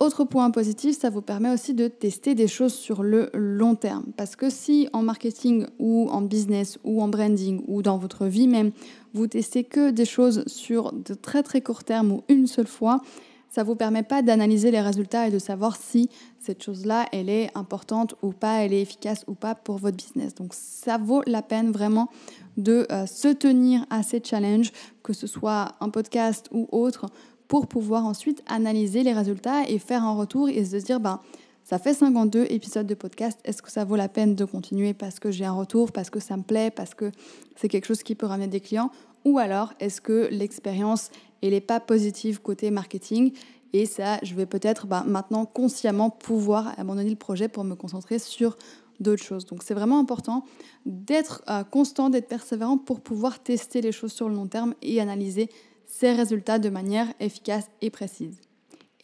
Autre 0.01 0.25
point 0.25 0.51
positif, 0.51 0.99
ça 0.99 1.09
vous 1.09 1.23
permet 1.23 1.51
aussi 1.51 1.73
de 1.73 1.87
tester 1.87 2.35
des 2.35 2.49
choses 2.49 2.75
sur 2.75 3.05
le 3.05 3.31
long 3.33 3.77
terme. 3.77 4.07
Parce 4.17 4.35
que 4.35 4.51
si 4.51 4.89
en 4.93 5.03
marketing 5.03 5.67
ou 5.79 6.09
en 6.11 6.21
business 6.21 6.79
ou 6.83 7.01
en 7.01 7.07
branding 7.07 7.63
ou 7.69 7.81
dans 7.81 7.97
votre 7.97 8.27
vie 8.27 8.49
même, 8.49 8.73
vous 9.13 9.29
testez 9.29 9.63
que 9.63 9.91
des 9.91 10.05
choses 10.05 10.43
sur 10.47 10.93
de 10.93 11.15
très 11.15 11.45
très 11.45 11.61
court 11.61 11.85
terme 11.85 12.11
ou 12.11 12.23
une 12.29 12.49
seule 12.49 12.67
fois, 12.67 13.03
ça 13.49 13.63
ne 13.63 13.67
vous 13.69 13.77
permet 13.77 14.03
pas 14.03 14.21
d'analyser 14.21 14.73
les 14.73 14.81
résultats 14.81 15.29
et 15.29 15.31
de 15.31 15.39
savoir 15.39 15.77
si 15.77 16.11
cette 16.41 16.65
chose-là, 16.65 17.07
elle 17.13 17.29
est 17.29 17.57
importante 17.57 18.17
ou 18.21 18.33
pas, 18.33 18.65
elle 18.65 18.73
est 18.73 18.83
efficace 18.83 19.25
ou 19.29 19.35
pas 19.35 19.55
pour 19.55 19.79
votre 19.79 19.97
business. 19.97 20.35
Donc 20.35 20.55
ça 20.55 20.99
vaut 20.99 21.23
la 21.29 21.41
peine 21.41 21.71
vraiment 21.71 22.09
de 22.57 22.85
euh, 22.91 23.07
se 23.07 23.29
tenir 23.29 23.87
à 23.91 24.03
ces 24.03 24.21
challenges, 24.25 24.73
que 25.05 25.13
ce 25.13 25.29
soit 25.29 25.77
un 25.81 25.89
podcast 25.89 26.49
ou 26.51 26.69
autre, 26.73 27.07
pour 27.55 27.69
pouvoir 27.69 28.05
ensuite 28.05 28.43
analyser 28.49 29.05
les 29.05 29.13
résultats 29.13 29.63
et 29.69 29.79
faire 29.79 30.03
un 30.03 30.17
retour 30.17 30.49
et 30.49 30.65
se 30.65 30.75
dire, 30.79 30.99
ben, 30.99 31.21
ça 31.63 31.79
fait 31.79 31.95
52 31.95 32.47
épisodes 32.51 32.85
de 32.85 32.95
podcast, 32.95 33.39
est-ce 33.45 33.63
que 33.63 33.71
ça 33.71 33.85
vaut 33.85 33.95
la 33.95 34.09
peine 34.09 34.35
de 34.35 34.45
continuer 34.45 34.93
parce 34.93 35.21
que 35.21 35.31
j'ai 35.31 35.45
un 35.45 35.53
retour, 35.53 35.93
parce 35.93 36.11
que 36.11 36.19
ça 36.19 36.37
me 36.37 36.43
plaît, 36.43 36.73
parce 36.73 36.95
que 36.95 37.13
c'est 37.55 37.69
quelque 37.69 37.85
chose 37.85 38.03
qui 38.03 38.17
peut 38.17 38.27
ramener 38.27 38.49
des 38.49 38.59
clients? 38.59 38.91
Ou 39.25 39.39
alors, 39.39 39.73
est-ce 39.79 40.01
que 40.01 40.27
l'expérience, 40.33 41.13
n'est 41.45 41.61
pas 41.61 41.79
positive 41.79 42.41
côté 42.41 42.73
marketing 42.73 43.31
et 43.73 43.87
ça, 43.87 44.19
je 44.25 44.35
vais 44.35 44.47
peut-être 44.47 44.89
ben, 44.89 45.05
maintenant 45.07 45.47
consciemment 45.47 46.11
pouvoir 46.11 46.77
abandonner 46.77 47.11
le 47.11 47.15
projet 47.15 47.47
pour 47.47 47.63
me 47.63 47.77
concentrer 47.77 48.19
sur 48.19 48.59
d'autres 48.99 49.23
choses. 49.23 49.47
Donc 49.47 49.63
c'est 49.63 49.75
vraiment 49.75 50.01
important 50.01 50.45
d'être 50.87 51.45
euh, 51.49 51.63
constant, 51.63 52.11
d'être 52.11 52.27
persévérant 52.27 52.79
pour 52.79 53.01
pouvoir 53.01 53.39
tester 53.39 53.81
les 53.81 53.93
choses 53.93 54.13
sur 54.13 54.29
le 54.29 54.35
long 54.35 54.49
terme 54.49 54.75
et 54.83 55.01
analyser 55.01 55.51
ses 55.95 56.13
résultats 56.13 56.59
de 56.59 56.71
manière 56.71 57.07
efficace 57.21 57.67
et 57.81 57.89
précise. 57.89 58.41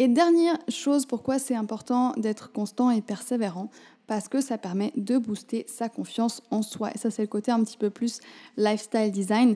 Et 0.00 0.08
dernière 0.08 0.58
chose, 0.68 1.06
pourquoi 1.06 1.38
c'est 1.38 1.54
important 1.54 2.14
d'être 2.16 2.50
constant 2.50 2.90
et 2.90 3.00
persévérant? 3.00 3.70
Parce 4.08 4.26
que 4.26 4.40
ça 4.40 4.58
permet 4.58 4.92
de 4.96 5.16
booster 5.16 5.64
sa 5.68 5.88
confiance 5.88 6.42
en 6.50 6.62
soi. 6.62 6.90
Et 6.92 6.98
ça, 6.98 7.12
c'est 7.12 7.22
le 7.22 7.28
côté 7.28 7.52
un 7.52 7.62
petit 7.62 7.76
peu 7.76 7.90
plus 7.90 8.18
lifestyle 8.56 9.12
design. 9.12 9.54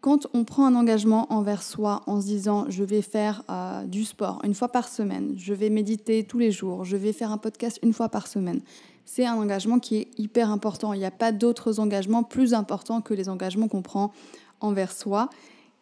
Quand 0.00 0.28
on 0.34 0.44
prend 0.44 0.66
un 0.66 0.76
engagement 0.76 1.26
envers 1.32 1.64
soi 1.64 2.02
en 2.06 2.20
se 2.20 2.26
disant 2.26 2.66
je 2.68 2.84
vais 2.84 3.02
faire 3.02 3.42
euh, 3.50 3.82
du 3.82 4.04
sport 4.04 4.40
une 4.44 4.54
fois 4.54 4.68
par 4.68 4.88
semaine, 4.88 5.34
je 5.36 5.54
vais 5.54 5.70
méditer 5.70 6.22
tous 6.22 6.38
les 6.38 6.52
jours, 6.52 6.84
je 6.84 6.96
vais 6.96 7.12
faire 7.12 7.32
un 7.32 7.38
podcast 7.38 7.80
une 7.82 7.92
fois 7.92 8.08
par 8.08 8.28
semaine, 8.28 8.60
c'est 9.04 9.26
un 9.26 9.34
engagement 9.34 9.80
qui 9.80 9.96
est 9.96 10.08
hyper 10.16 10.52
important. 10.52 10.92
Il 10.92 11.00
n'y 11.00 11.04
a 11.04 11.10
pas 11.10 11.32
d'autres 11.32 11.80
engagements 11.80 12.22
plus 12.22 12.54
importants 12.54 13.00
que 13.00 13.14
les 13.14 13.28
engagements 13.28 13.66
qu'on 13.66 13.82
prend 13.82 14.12
envers 14.60 14.92
soi. 14.92 15.28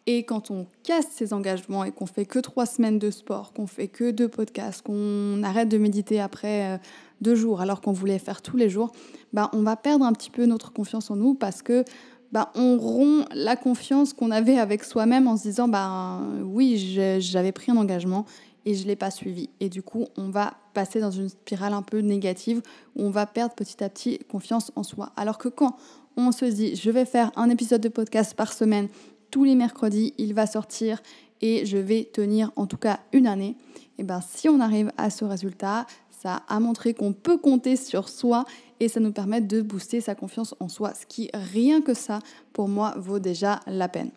Et 0.09 0.23
quand 0.23 0.51
on 0.51 0.67
casse 0.83 1.07
ses 1.11 1.33
engagements 1.33 1.83
et 1.83 1.91
qu'on 1.91 2.05
fait 2.05 2.25
que 2.25 2.39
trois 2.39 2.65
semaines 2.65 2.97
de 2.97 3.11
sport, 3.11 3.51
qu'on 3.51 3.67
fait 3.67 3.89
que 3.89 4.09
deux 4.09 4.29
podcasts, 4.29 4.81
qu'on 4.81 5.43
arrête 5.43 5.67
de 5.67 5.77
méditer 5.77 6.21
après 6.21 6.75
euh, 6.75 6.77
deux 7.19 7.35
jours 7.35 7.59
alors 7.59 7.81
qu'on 7.81 7.91
voulait 7.91 8.17
faire 8.17 8.41
tous 8.41 8.55
les 8.55 8.69
jours, 8.69 8.93
bah, 9.33 9.49
on 9.51 9.63
va 9.63 9.75
perdre 9.75 10.05
un 10.05 10.13
petit 10.13 10.29
peu 10.29 10.45
notre 10.45 10.71
confiance 10.71 11.11
en 11.11 11.17
nous 11.17 11.33
parce 11.33 11.61
que 11.61 11.83
bah, 12.31 12.53
on 12.55 12.77
rompt 12.77 13.27
la 13.33 13.57
confiance 13.57 14.13
qu'on 14.13 14.31
avait 14.31 14.57
avec 14.57 14.85
soi-même 14.85 15.27
en 15.27 15.35
se 15.35 15.43
disant 15.43 15.67
bah, 15.67 16.21
oui, 16.41 16.77
j'avais 17.19 17.51
pris 17.51 17.73
un 17.73 17.77
engagement 17.77 18.25
et 18.65 18.75
je 18.75 18.83
ne 18.83 18.87
l'ai 18.87 18.95
pas 18.95 19.11
suivi. 19.11 19.49
Et 19.59 19.67
du 19.67 19.81
coup, 19.81 20.07
on 20.17 20.29
va 20.29 20.53
passer 20.73 21.01
dans 21.01 21.11
une 21.11 21.27
spirale 21.27 21.73
un 21.73 21.81
peu 21.81 21.99
négative 21.99 22.61
où 22.95 23.03
on 23.03 23.09
va 23.09 23.25
perdre 23.25 23.55
petit 23.55 23.83
à 23.83 23.89
petit 23.89 24.19
confiance 24.29 24.71
en 24.77 24.83
soi. 24.83 25.11
Alors 25.17 25.37
que 25.37 25.49
quand 25.49 25.75
on 26.15 26.31
se 26.31 26.45
dit 26.45 26.77
je 26.77 26.91
vais 26.91 27.05
faire 27.05 27.31
un 27.35 27.49
épisode 27.49 27.81
de 27.81 27.89
podcast 27.89 28.35
par 28.35 28.53
semaine, 28.53 28.87
tous 29.31 29.43
les 29.43 29.55
mercredis, 29.55 30.13
il 30.17 30.33
va 30.33 30.45
sortir 30.45 31.01
et 31.41 31.65
je 31.65 31.77
vais 31.77 32.03
tenir 32.05 32.51
en 32.55 32.65
tout 32.65 32.77
cas 32.77 32.99
une 33.13 33.27
année, 33.27 33.55
et 33.97 34.03
bien 34.03 34.21
si 34.21 34.49
on 34.49 34.59
arrive 34.59 34.91
à 34.97 35.09
ce 35.09 35.25
résultat, 35.25 35.85
ça 36.09 36.43
a 36.47 36.59
montré 36.59 36.93
qu'on 36.93 37.13
peut 37.13 37.37
compter 37.37 37.75
sur 37.75 38.09
soi 38.09 38.45
et 38.79 38.87
ça 38.87 38.99
nous 38.99 39.11
permet 39.11 39.41
de 39.41 39.61
booster 39.61 40.01
sa 40.01 40.15
confiance 40.15 40.55
en 40.59 40.67
soi, 40.67 40.93
ce 40.93 41.05
qui 41.05 41.29
rien 41.33 41.81
que 41.81 41.93
ça, 41.93 42.19
pour 42.53 42.67
moi, 42.67 42.95
vaut 42.97 43.19
déjà 43.19 43.59
la 43.67 43.87
peine. 43.87 44.11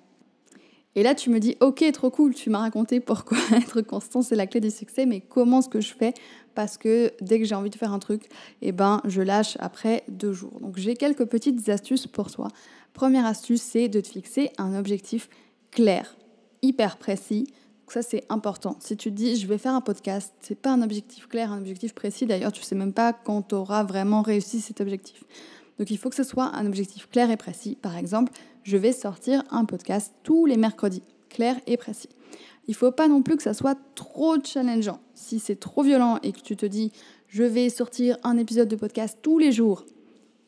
Et 0.97 1.03
là, 1.03 1.15
tu 1.15 1.31
me 1.31 1.39
dis, 1.39 1.57
ok, 1.61 1.85
trop 1.93 2.11
cool, 2.11 2.35
tu 2.35 2.51
m'as 2.51 2.59
raconté 2.59 3.01
pourquoi 3.01 3.39
être 3.57 3.81
constant, 3.81 4.23
c'est 4.23 4.37
la 4.37 4.47
clé 4.47 4.61
du 4.61 4.71
succès, 4.71 5.07
mais 5.07 5.21
comment 5.21 5.61
est-ce 5.61 5.69
que 5.69 5.81
je 5.81 5.95
fais 5.95 6.15
Parce 6.55 6.77
que 6.79 7.13
dès 7.21 7.39
que 7.39 7.45
j'ai 7.45 7.55
envie 7.55 7.71
de 7.71 7.77
faire 7.77 7.93
un 7.93 7.99
truc, 7.99 8.29
eh 8.63 8.73
ben, 8.73 9.01
je 9.05 9.23
lâche 9.23 9.57
après 9.61 10.03
deux 10.09 10.33
jours. 10.33 10.59
Donc, 10.61 10.79
j'ai 10.79 10.95
quelques 10.95 11.27
petites 11.27 11.69
astuces 11.69 12.07
pour 12.07 12.31
toi. 12.31 12.49
Première 12.93 13.25
astuce, 13.25 13.63
c'est 13.63 13.89
de 13.89 14.01
te 14.01 14.09
fixer 14.09 14.51
un 14.59 14.77
objectif 14.77 15.29
clair, 15.71 16.17
hyper 16.63 16.97
précis, 16.97 17.47
ça, 17.93 18.03
c'est 18.03 18.25
important. 18.29 18.77
Si 18.81 18.97
tu 18.97 19.11
te 19.11 19.17
dis, 19.17 19.37
je 19.37 19.47
vais 19.47 19.59
faire 19.59 19.75
un 19.75 19.81
podcast, 19.81 20.33
c'est 20.41 20.55
pas 20.55 20.71
un 20.71 20.83
objectif 20.83 21.27
clair, 21.27 21.53
un 21.53 21.59
objectif 21.59 21.95
précis. 21.95 22.27
D'ailleurs, 22.27 22.53
tu 22.53 22.63
sais 22.63 22.75
même 22.75 22.93
pas 22.93 23.13
quand 23.13 23.43
tu 23.49 23.55
auras 23.55 23.83
vraiment 23.83 24.23
réussi 24.23 24.61
cet 24.61 24.81
objectif. 24.81 25.25
Donc, 25.79 25.91
il 25.91 25.99
faut 25.99 26.09
que 26.09 26.17
ce 26.17 26.23
soit 26.23 26.55
un 26.55 26.67
objectif 26.67 27.09
clair 27.09 27.31
et 27.31 27.37
précis. 27.37 27.77
Par 27.81 27.97
exemple, 27.97 28.33
je 28.63 28.77
vais 28.77 28.93
sortir 28.93 29.43
un 29.51 29.65
podcast 29.65 30.15
tous 30.23 30.47
les 30.47 30.57
mercredis. 30.57 31.03
Clair 31.29 31.57
et 31.67 31.77
précis. 31.77 32.09
Il 32.67 32.75
faut 32.75 32.93
pas 32.93 33.09
non 33.09 33.23
plus 33.23 33.37
que 33.37 33.43
ça 33.43 33.55
soit 33.55 33.79
trop 33.95 34.37
challengeant. 34.43 35.01
Si 35.15 35.39
c'est 35.39 35.59
trop 35.59 35.83
violent 35.83 36.19
et 36.23 36.33
que 36.33 36.41
tu 36.41 36.57
te 36.57 36.67
dis, 36.67 36.93
je 37.29 37.43
vais 37.43 37.69
sortir 37.69 38.17
un 38.23 38.37
épisode 38.37 38.69
de 38.69 38.77
podcast 38.77 39.19
tous 39.23 39.39
les 39.39 39.53
jours 39.53 39.85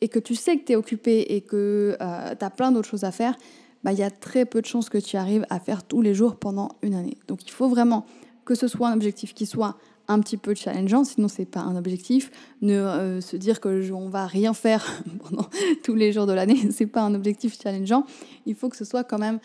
et 0.01 0.09
que 0.09 0.19
tu 0.19 0.35
sais 0.35 0.57
que 0.57 0.65
tu 0.65 0.73
es 0.73 0.75
occupé 0.75 1.21
et 1.29 1.41
que 1.41 1.97
euh, 1.99 2.35
tu 2.37 2.45
as 2.45 2.49
plein 2.49 2.71
d'autres 2.71 2.89
choses 2.89 3.05
à 3.05 3.11
faire, 3.11 3.35
bah, 3.83 3.93
il 3.93 3.99
y 3.99 4.03
a 4.03 4.11
très 4.11 4.45
peu 4.45 4.61
de 4.61 4.65
chances 4.65 4.89
que 4.89 4.97
tu 4.97 5.17
arrives 5.17 5.45
à 5.49 5.59
faire 5.59 5.83
tous 5.83 6.01
les 6.01 6.13
jours 6.13 6.35
pendant 6.35 6.69
une 6.81 6.93
année. 6.93 7.17
Donc 7.27 7.45
il 7.45 7.51
faut 7.51 7.69
vraiment 7.69 8.05
que 8.45 8.55
ce 8.55 8.67
soit 8.67 8.89
un 8.89 8.93
objectif 8.93 9.33
qui 9.33 9.45
soit 9.45 9.77
un 10.07 10.19
petit 10.19 10.37
peu 10.37 10.53
challengeant, 10.53 11.03
sinon 11.03 11.27
c'est 11.27 11.45
pas 11.45 11.61
un 11.61 11.75
objectif. 11.75 12.31
Ne 12.61 12.73
euh, 12.73 13.21
se 13.21 13.37
dire 13.37 13.59
que 13.59 13.91
on 13.91 14.09
va 14.09 14.25
rien 14.25 14.53
faire 14.53 14.85
pendant 15.29 15.47
tous 15.83 15.95
les 15.95 16.11
jours 16.11 16.25
de 16.25 16.33
l'année, 16.33 16.59
c'est 16.71 16.87
pas 16.87 17.01
un 17.01 17.15
objectif 17.15 17.57
challengeant. 17.61 18.05
Il 18.45 18.55
faut 18.55 18.69
que 18.69 18.77
ce 18.77 18.85
soit 18.85 19.03
quand 19.03 19.19
même 19.19 19.39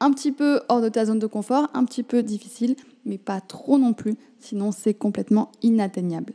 un 0.00 0.10
petit 0.10 0.32
peu 0.32 0.60
hors 0.68 0.82
de 0.82 0.88
ta 0.88 1.06
zone 1.06 1.18
de 1.18 1.26
confort, 1.26 1.68
un 1.72 1.84
petit 1.84 2.02
peu 2.02 2.22
difficile, 2.22 2.76
mais 3.06 3.16
pas 3.16 3.40
trop 3.40 3.78
non 3.78 3.94
plus, 3.94 4.16
sinon 4.38 4.70
c'est 4.70 4.94
complètement 4.94 5.50
inatteignable. 5.62 6.34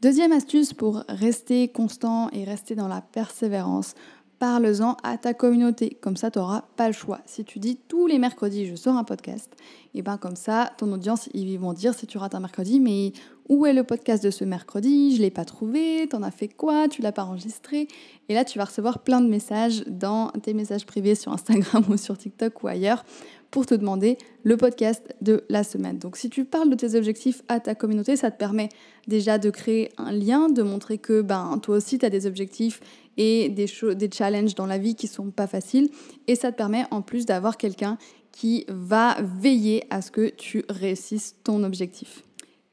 Deuxième 0.00 0.32
astuce 0.32 0.72
pour 0.72 1.04
rester 1.10 1.68
constant 1.68 2.30
et 2.30 2.44
rester 2.44 2.74
dans 2.74 2.88
la 2.88 3.02
persévérance 3.02 3.94
parle-en 4.40 4.96
à 5.04 5.18
ta 5.18 5.34
communauté. 5.34 5.98
Comme 6.00 6.16
ça, 6.16 6.30
tu 6.30 6.38
n'auras 6.38 6.64
pas 6.76 6.88
le 6.88 6.94
choix. 6.94 7.20
Si 7.26 7.44
tu 7.44 7.60
dis 7.60 7.78
tous 7.88 8.06
les 8.06 8.18
mercredis, 8.18 8.66
je 8.66 8.74
sors 8.74 8.96
un 8.96 9.04
podcast, 9.04 9.54
et 9.94 10.02
ben 10.02 10.16
comme 10.16 10.34
ça, 10.34 10.72
ton 10.78 10.90
audience, 10.92 11.28
ils 11.34 11.56
vont 11.58 11.74
dire 11.74 11.94
si 11.94 12.06
tu 12.06 12.16
rates 12.16 12.34
un 12.34 12.40
mercredi, 12.40 12.80
mais 12.80 13.12
où 13.48 13.66
est 13.66 13.72
le 13.72 13.84
podcast 13.84 14.24
de 14.24 14.30
ce 14.30 14.44
mercredi? 14.44 15.14
Je 15.16 15.20
l'ai 15.20 15.30
pas 15.30 15.44
trouvé. 15.44 16.06
T'en 16.08 16.22
as 16.22 16.30
fait 16.30 16.48
quoi? 16.48 16.88
Tu 16.88 17.02
l'as 17.02 17.12
pas 17.12 17.24
enregistré? 17.24 17.88
Et 18.28 18.34
là, 18.34 18.44
tu 18.44 18.58
vas 18.58 18.64
recevoir 18.64 19.00
plein 19.00 19.20
de 19.20 19.28
messages 19.28 19.84
dans 19.86 20.28
tes 20.42 20.54
messages 20.54 20.86
privés 20.86 21.16
sur 21.16 21.32
Instagram 21.32 21.84
ou 21.90 21.96
sur 21.96 22.16
TikTok 22.16 22.62
ou 22.62 22.68
ailleurs 22.68 23.04
pour 23.50 23.66
te 23.66 23.74
demander 23.74 24.16
le 24.44 24.56
podcast 24.56 25.14
de 25.20 25.44
la 25.48 25.64
semaine. 25.64 25.98
Donc 25.98 26.16
si 26.16 26.30
tu 26.30 26.44
parles 26.44 26.70
de 26.70 26.76
tes 26.76 26.94
objectifs 26.94 27.42
à 27.48 27.58
ta 27.58 27.74
communauté, 27.74 28.16
ça 28.16 28.30
te 28.30 28.38
permet 28.38 28.68
déjà 29.08 29.38
de 29.38 29.50
créer 29.50 29.90
un 29.98 30.12
lien, 30.12 30.48
de 30.48 30.62
montrer 30.62 30.98
que 30.98 31.20
ben, 31.20 31.58
toi 31.60 31.76
aussi 31.76 31.98
tu 31.98 32.06
as 32.06 32.10
des 32.10 32.26
objectifs 32.26 32.80
et 33.16 33.48
des, 33.48 33.66
des 33.94 34.10
challenges 34.10 34.54
dans 34.54 34.66
la 34.66 34.78
vie 34.78 34.94
qui 34.94 35.06
sont 35.06 35.30
pas 35.30 35.46
faciles. 35.46 35.90
Et 36.26 36.34
ça 36.34 36.52
te 36.52 36.56
permet 36.56 36.84
en 36.90 37.02
plus 37.02 37.26
d'avoir 37.26 37.56
quelqu'un 37.56 37.98
qui 38.32 38.64
va 38.68 39.16
veiller 39.20 39.84
à 39.90 40.02
ce 40.02 40.10
que 40.10 40.28
tu 40.28 40.64
réussisses 40.68 41.36
ton 41.44 41.64
objectif. 41.64 42.22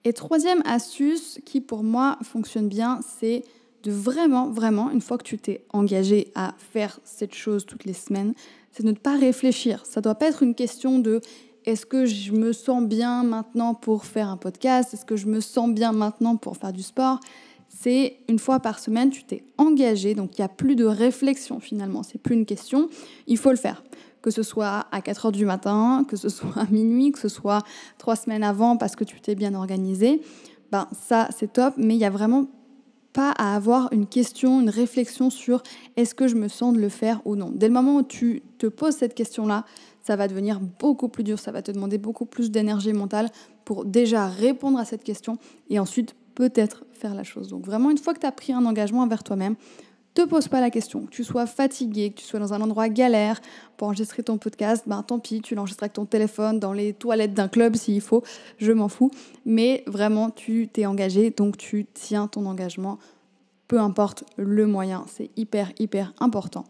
Et 0.03 0.13
troisième 0.13 0.62
astuce 0.65 1.39
qui 1.46 1.60
pour 1.60 1.84
moi 1.84 2.17
fonctionne 2.22 2.70
bien, 2.70 3.00
c'est 3.20 3.44
de 3.84 3.91
vraiment, 3.91 4.50
vraiment, 4.50 4.89
une 4.89 5.01
fois 5.01 5.17
que 5.17 5.24
tu 5.24 5.38
t'es 5.38 5.65
engagé 5.72 6.32
à 6.36 6.56
faire 6.58 7.00
cette 7.03 7.34
chose 7.34 7.65
toutes 7.65 7.86
les 7.86 7.94
semaines, 7.94 8.34
c'est 8.72 8.84
de 8.84 8.91
ne 8.91 8.96
pas 8.96 9.17
réfléchir. 9.17 9.86
Ça 9.86 10.00
ne 10.00 10.03
doit 10.03 10.15
pas 10.15 10.27
être 10.27 10.44
une 10.44 10.56
question 10.56 11.00
de 11.00 11.22
est-ce 11.65 11.86
que 11.86 12.06
je 12.06 12.32
me 12.32 12.53
sens 12.53 12.84
bien 12.84 13.24
maintenant 13.24 13.74
pour 13.74 14.06
faire 14.06 14.29
un 14.29 14.38
podcast 14.38 14.94
Est-ce 14.94 15.03
que 15.03 15.17
je 15.17 15.25
me 15.25 15.41
sens 15.41 15.70
bien 15.70 15.91
maintenant 15.91 16.38
pour 16.38 16.56
faire 16.56 16.72
du 16.72 16.84
sport 16.84 17.20
C'est 17.79 18.17
une 18.27 18.39
fois 18.39 18.60
par 18.60 18.79
semaine, 18.79 19.12
tu 19.12 19.24
t'es 19.24 19.43
engagé, 19.60 20.15
donc 20.15 20.38
il 20.38 20.41
n'y 20.41 20.46
a 20.46 20.50
plus 20.50 20.75
de 20.75 20.86
réflexion 20.86 21.60
finalement. 21.60 22.01
C'est 22.01 22.17
plus 22.17 22.34
une 22.34 22.46
question, 22.48 22.89
il 23.27 23.38
faut 23.38 23.51
le 23.51 23.55
faire. 23.55 23.84
Que 24.24 24.31
ce 24.31 24.41
soit 24.41 24.88
à 24.91 25.01
4 25.01 25.27
heures 25.27 25.31
du 25.31 25.46
matin, 25.46 26.03
que 26.07 26.15
ce 26.15 26.27
soit 26.27 26.57
à 26.57 26.65
minuit, 26.72 27.12
que 27.12 27.19
ce 27.19 27.29
soit 27.29 27.63
trois 28.00 28.15
semaines 28.15 28.43
avant 28.43 28.77
parce 28.77 28.96
que 28.96 29.03
tu 29.03 29.22
t'es 29.22 29.36
bien 29.36 29.53
organisé, 29.53 30.22
ben 30.72 30.88
ça 30.91 31.29
c'est 31.38 31.53
top, 31.53 31.75
mais 31.77 31.93
il 31.93 32.00
y 32.00 32.05
a 32.05 32.10
vraiment 32.10 32.48
pas 33.13 33.29
à 33.38 33.55
avoir 33.55 33.93
une 33.93 34.07
question, 34.07 34.60
une 34.60 34.72
réflexion 34.72 35.29
sur 35.29 35.62
est-ce 35.98 36.15
que 36.15 36.27
je 36.27 36.36
me 36.36 36.48
sens 36.48 36.74
de 36.74 36.79
le 36.79 36.89
faire 36.89 37.22
ou 37.25 37.36
non. 37.36 37.51
Dès 37.53 37.67
le 37.67 37.74
moment 37.74 37.98
où 37.98 38.03
tu 38.03 38.41
te 38.57 38.65
poses 38.65 38.96
cette 38.96 39.13
question-là, 39.13 39.65
ça 40.03 40.15
va 40.15 40.27
devenir 40.27 40.60
beaucoup 40.60 41.10
plus 41.10 41.24
dur, 41.24 41.38
ça 41.38 41.51
va 41.51 41.62
te 41.62 41.72
demander 41.72 42.00
beaucoup 42.00 42.25
plus 42.25 42.50
d'énergie 42.50 42.93
mentale 42.93 43.29
pour 43.65 43.86
déjà 43.86 44.25
répondre 44.25 44.79
à 44.79 44.86
cette 44.86 45.03
question 45.03 45.38
et 45.69 45.77
ensuite 45.77 46.15
peut-être 46.38 46.86
faire 46.91 47.15
la 47.15 47.24
chose. 47.24 47.48
Donc 47.48 47.65
vraiment, 47.65 47.89
une 47.89 47.98
fois 47.98 48.13
que 48.13 48.20
tu 48.20 48.27
as 48.27 48.32
pris 48.32 48.53
un 48.53 48.63
engagement 48.67 49.01
envers 49.01 49.24
toi-même, 49.24 49.56
te 50.13 50.22
pose 50.22 50.48
pas 50.48 50.62
la 50.62 50.70
question. 50.70 51.08
Que 51.08 51.10
tu 51.10 51.24
sois 51.24 51.48
fatigué, 51.48 52.12
que 52.12 52.20
tu 52.20 52.25
sois 52.25 52.39
dans 52.39 52.53
un 52.53 52.62
endroit 52.62 52.89
galère 52.89 53.41
pour 53.75 53.88
enregistrer 53.88 54.22
ton 54.22 54.38
podcast, 54.38 54.84
ben 54.86 55.01
tant 55.01 55.17
pis, 55.17 55.41
tu 55.41 55.56
l'enregistres 55.56 55.82
avec 55.82 55.94
ton 55.94 56.06
téléphone 56.06 56.60
dans 56.60 56.74
les 56.74 56.94
toilettes 56.94 57.34
d'un 57.34 57.48
club 57.48 57.75
s'il 57.75 58.01
faut, 58.01 58.24
je 58.60 58.72
m'en 58.72 58.88
fous. 58.88 59.10
Mais 59.46 59.84
vraiment, 59.88 60.29
tu 60.29 60.67
t'es 60.72 60.86
engagé, 60.86 61.32
donc 61.32 61.58
tu 61.58 61.88
tiens 61.91 62.27
ton 62.27 62.46
engagement, 62.46 63.00
peu 63.67 63.79
importe 63.79 64.24
le 64.38 64.67
moyen. 64.67 65.06
C'est 65.08 65.32
hyper, 65.38 65.72
hyper 65.79 66.13
important. 66.20 66.65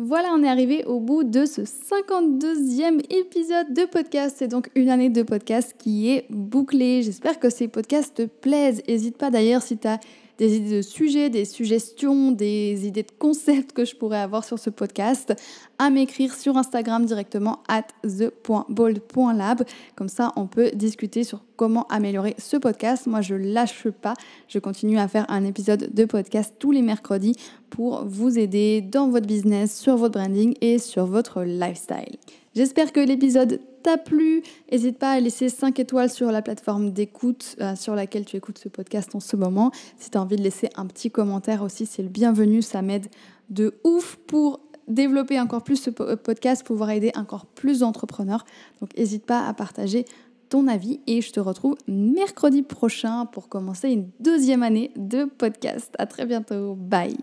Voilà, 0.00 0.28
on 0.32 0.44
est 0.44 0.48
arrivé 0.48 0.84
au 0.84 1.00
bout 1.00 1.24
de 1.24 1.44
ce 1.44 1.62
52e 1.62 3.00
épisode 3.10 3.74
de 3.74 3.84
podcast. 3.84 4.36
C'est 4.38 4.46
donc 4.46 4.70
une 4.76 4.90
année 4.90 5.10
de 5.10 5.24
podcast 5.24 5.74
qui 5.76 6.12
est 6.12 6.24
bouclée. 6.30 7.02
J'espère 7.02 7.40
que 7.40 7.50
ces 7.50 7.66
podcasts 7.66 8.14
te 8.14 8.22
plaisent. 8.22 8.80
N'hésite 8.86 9.18
pas 9.18 9.30
d'ailleurs 9.30 9.60
si 9.60 9.76
tu 9.76 9.88
as 9.88 9.98
des 10.38 10.56
idées 10.56 10.76
de 10.76 10.82
sujets, 10.82 11.30
des 11.30 11.44
suggestions, 11.44 12.30
des 12.30 12.86
idées 12.86 13.02
de 13.02 13.12
concepts 13.18 13.72
que 13.72 13.84
je 13.84 13.96
pourrais 13.96 14.20
avoir 14.20 14.44
sur 14.44 14.58
ce 14.58 14.70
podcast, 14.70 15.34
à 15.78 15.90
m'écrire 15.90 16.34
sur 16.34 16.56
Instagram 16.56 17.04
directement 17.04 17.62
at 17.68 17.86
the.bold.lab. 18.02 19.64
Comme 19.96 20.08
ça, 20.08 20.32
on 20.36 20.46
peut 20.46 20.70
discuter 20.70 21.24
sur 21.24 21.44
comment 21.56 21.86
améliorer 21.88 22.34
ce 22.38 22.56
podcast. 22.56 23.06
Moi, 23.06 23.20
je 23.20 23.34
lâche 23.34 23.88
pas. 23.88 24.14
Je 24.46 24.58
continue 24.58 24.98
à 24.98 25.08
faire 25.08 25.26
un 25.28 25.44
épisode 25.44 25.92
de 25.92 26.04
podcast 26.04 26.54
tous 26.58 26.70
les 26.70 26.82
mercredis 26.82 27.34
pour 27.68 28.04
vous 28.04 28.38
aider 28.38 28.80
dans 28.80 29.08
votre 29.08 29.26
business, 29.26 29.76
sur 29.78 29.96
votre 29.96 30.18
branding 30.18 30.54
et 30.60 30.78
sur 30.78 31.06
votre 31.06 31.42
lifestyle. 31.42 32.16
J'espère 32.58 32.90
que 32.90 32.98
l'épisode 32.98 33.60
t'a 33.84 33.96
plu. 33.98 34.42
N'hésite 34.72 34.98
pas 34.98 35.12
à 35.12 35.20
laisser 35.20 35.48
5 35.48 35.78
étoiles 35.78 36.10
sur 36.10 36.32
la 36.32 36.42
plateforme 36.42 36.90
d'écoute 36.90 37.54
euh, 37.60 37.76
sur 37.76 37.94
laquelle 37.94 38.24
tu 38.24 38.34
écoutes 38.34 38.58
ce 38.58 38.68
podcast 38.68 39.14
en 39.14 39.20
ce 39.20 39.36
moment. 39.36 39.70
Si 39.96 40.10
tu 40.10 40.18
as 40.18 40.22
envie 40.22 40.34
de 40.34 40.42
laisser 40.42 40.68
un 40.74 40.86
petit 40.86 41.08
commentaire 41.08 41.62
aussi, 41.62 41.86
c'est 41.86 42.02
le 42.02 42.08
bienvenu. 42.08 42.60
Ça 42.60 42.82
m'aide 42.82 43.06
de 43.48 43.78
ouf 43.84 44.16
pour 44.26 44.58
développer 44.88 45.38
encore 45.38 45.62
plus 45.62 45.76
ce 45.76 45.90
podcast, 45.90 46.66
pouvoir 46.66 46.90
aider 46.90 47.12
encore 47.14 47.46
plus 47.46 47.78
d'entrepreneurs. 47.78 48.44
Donc 48.80 48.90
n'hésite 48.98 49.24
pas 49.24 49.46
à 49.46 49.54
partager 49.54 50.04
ton 50.48 50.66
avis 50.66 50.98
et 51.06 51.20
je 51.20 51.30
te 51.30 51.38
retrouve 51.38 51.76
mercredi 51.86 52.62
prochain 52.62 53.26
pour 53.26 53.48
commencer 53.48 53.88
une 53.90 54.10
deuxième 54.18 54.64
année 54.64 54.90
de 54.96 55.26
podcast. 55.26 55.94
À 56.00 56.06
très 56.06 56.26
bientôt. 56.26 56.74
Bye. 56.74 57.18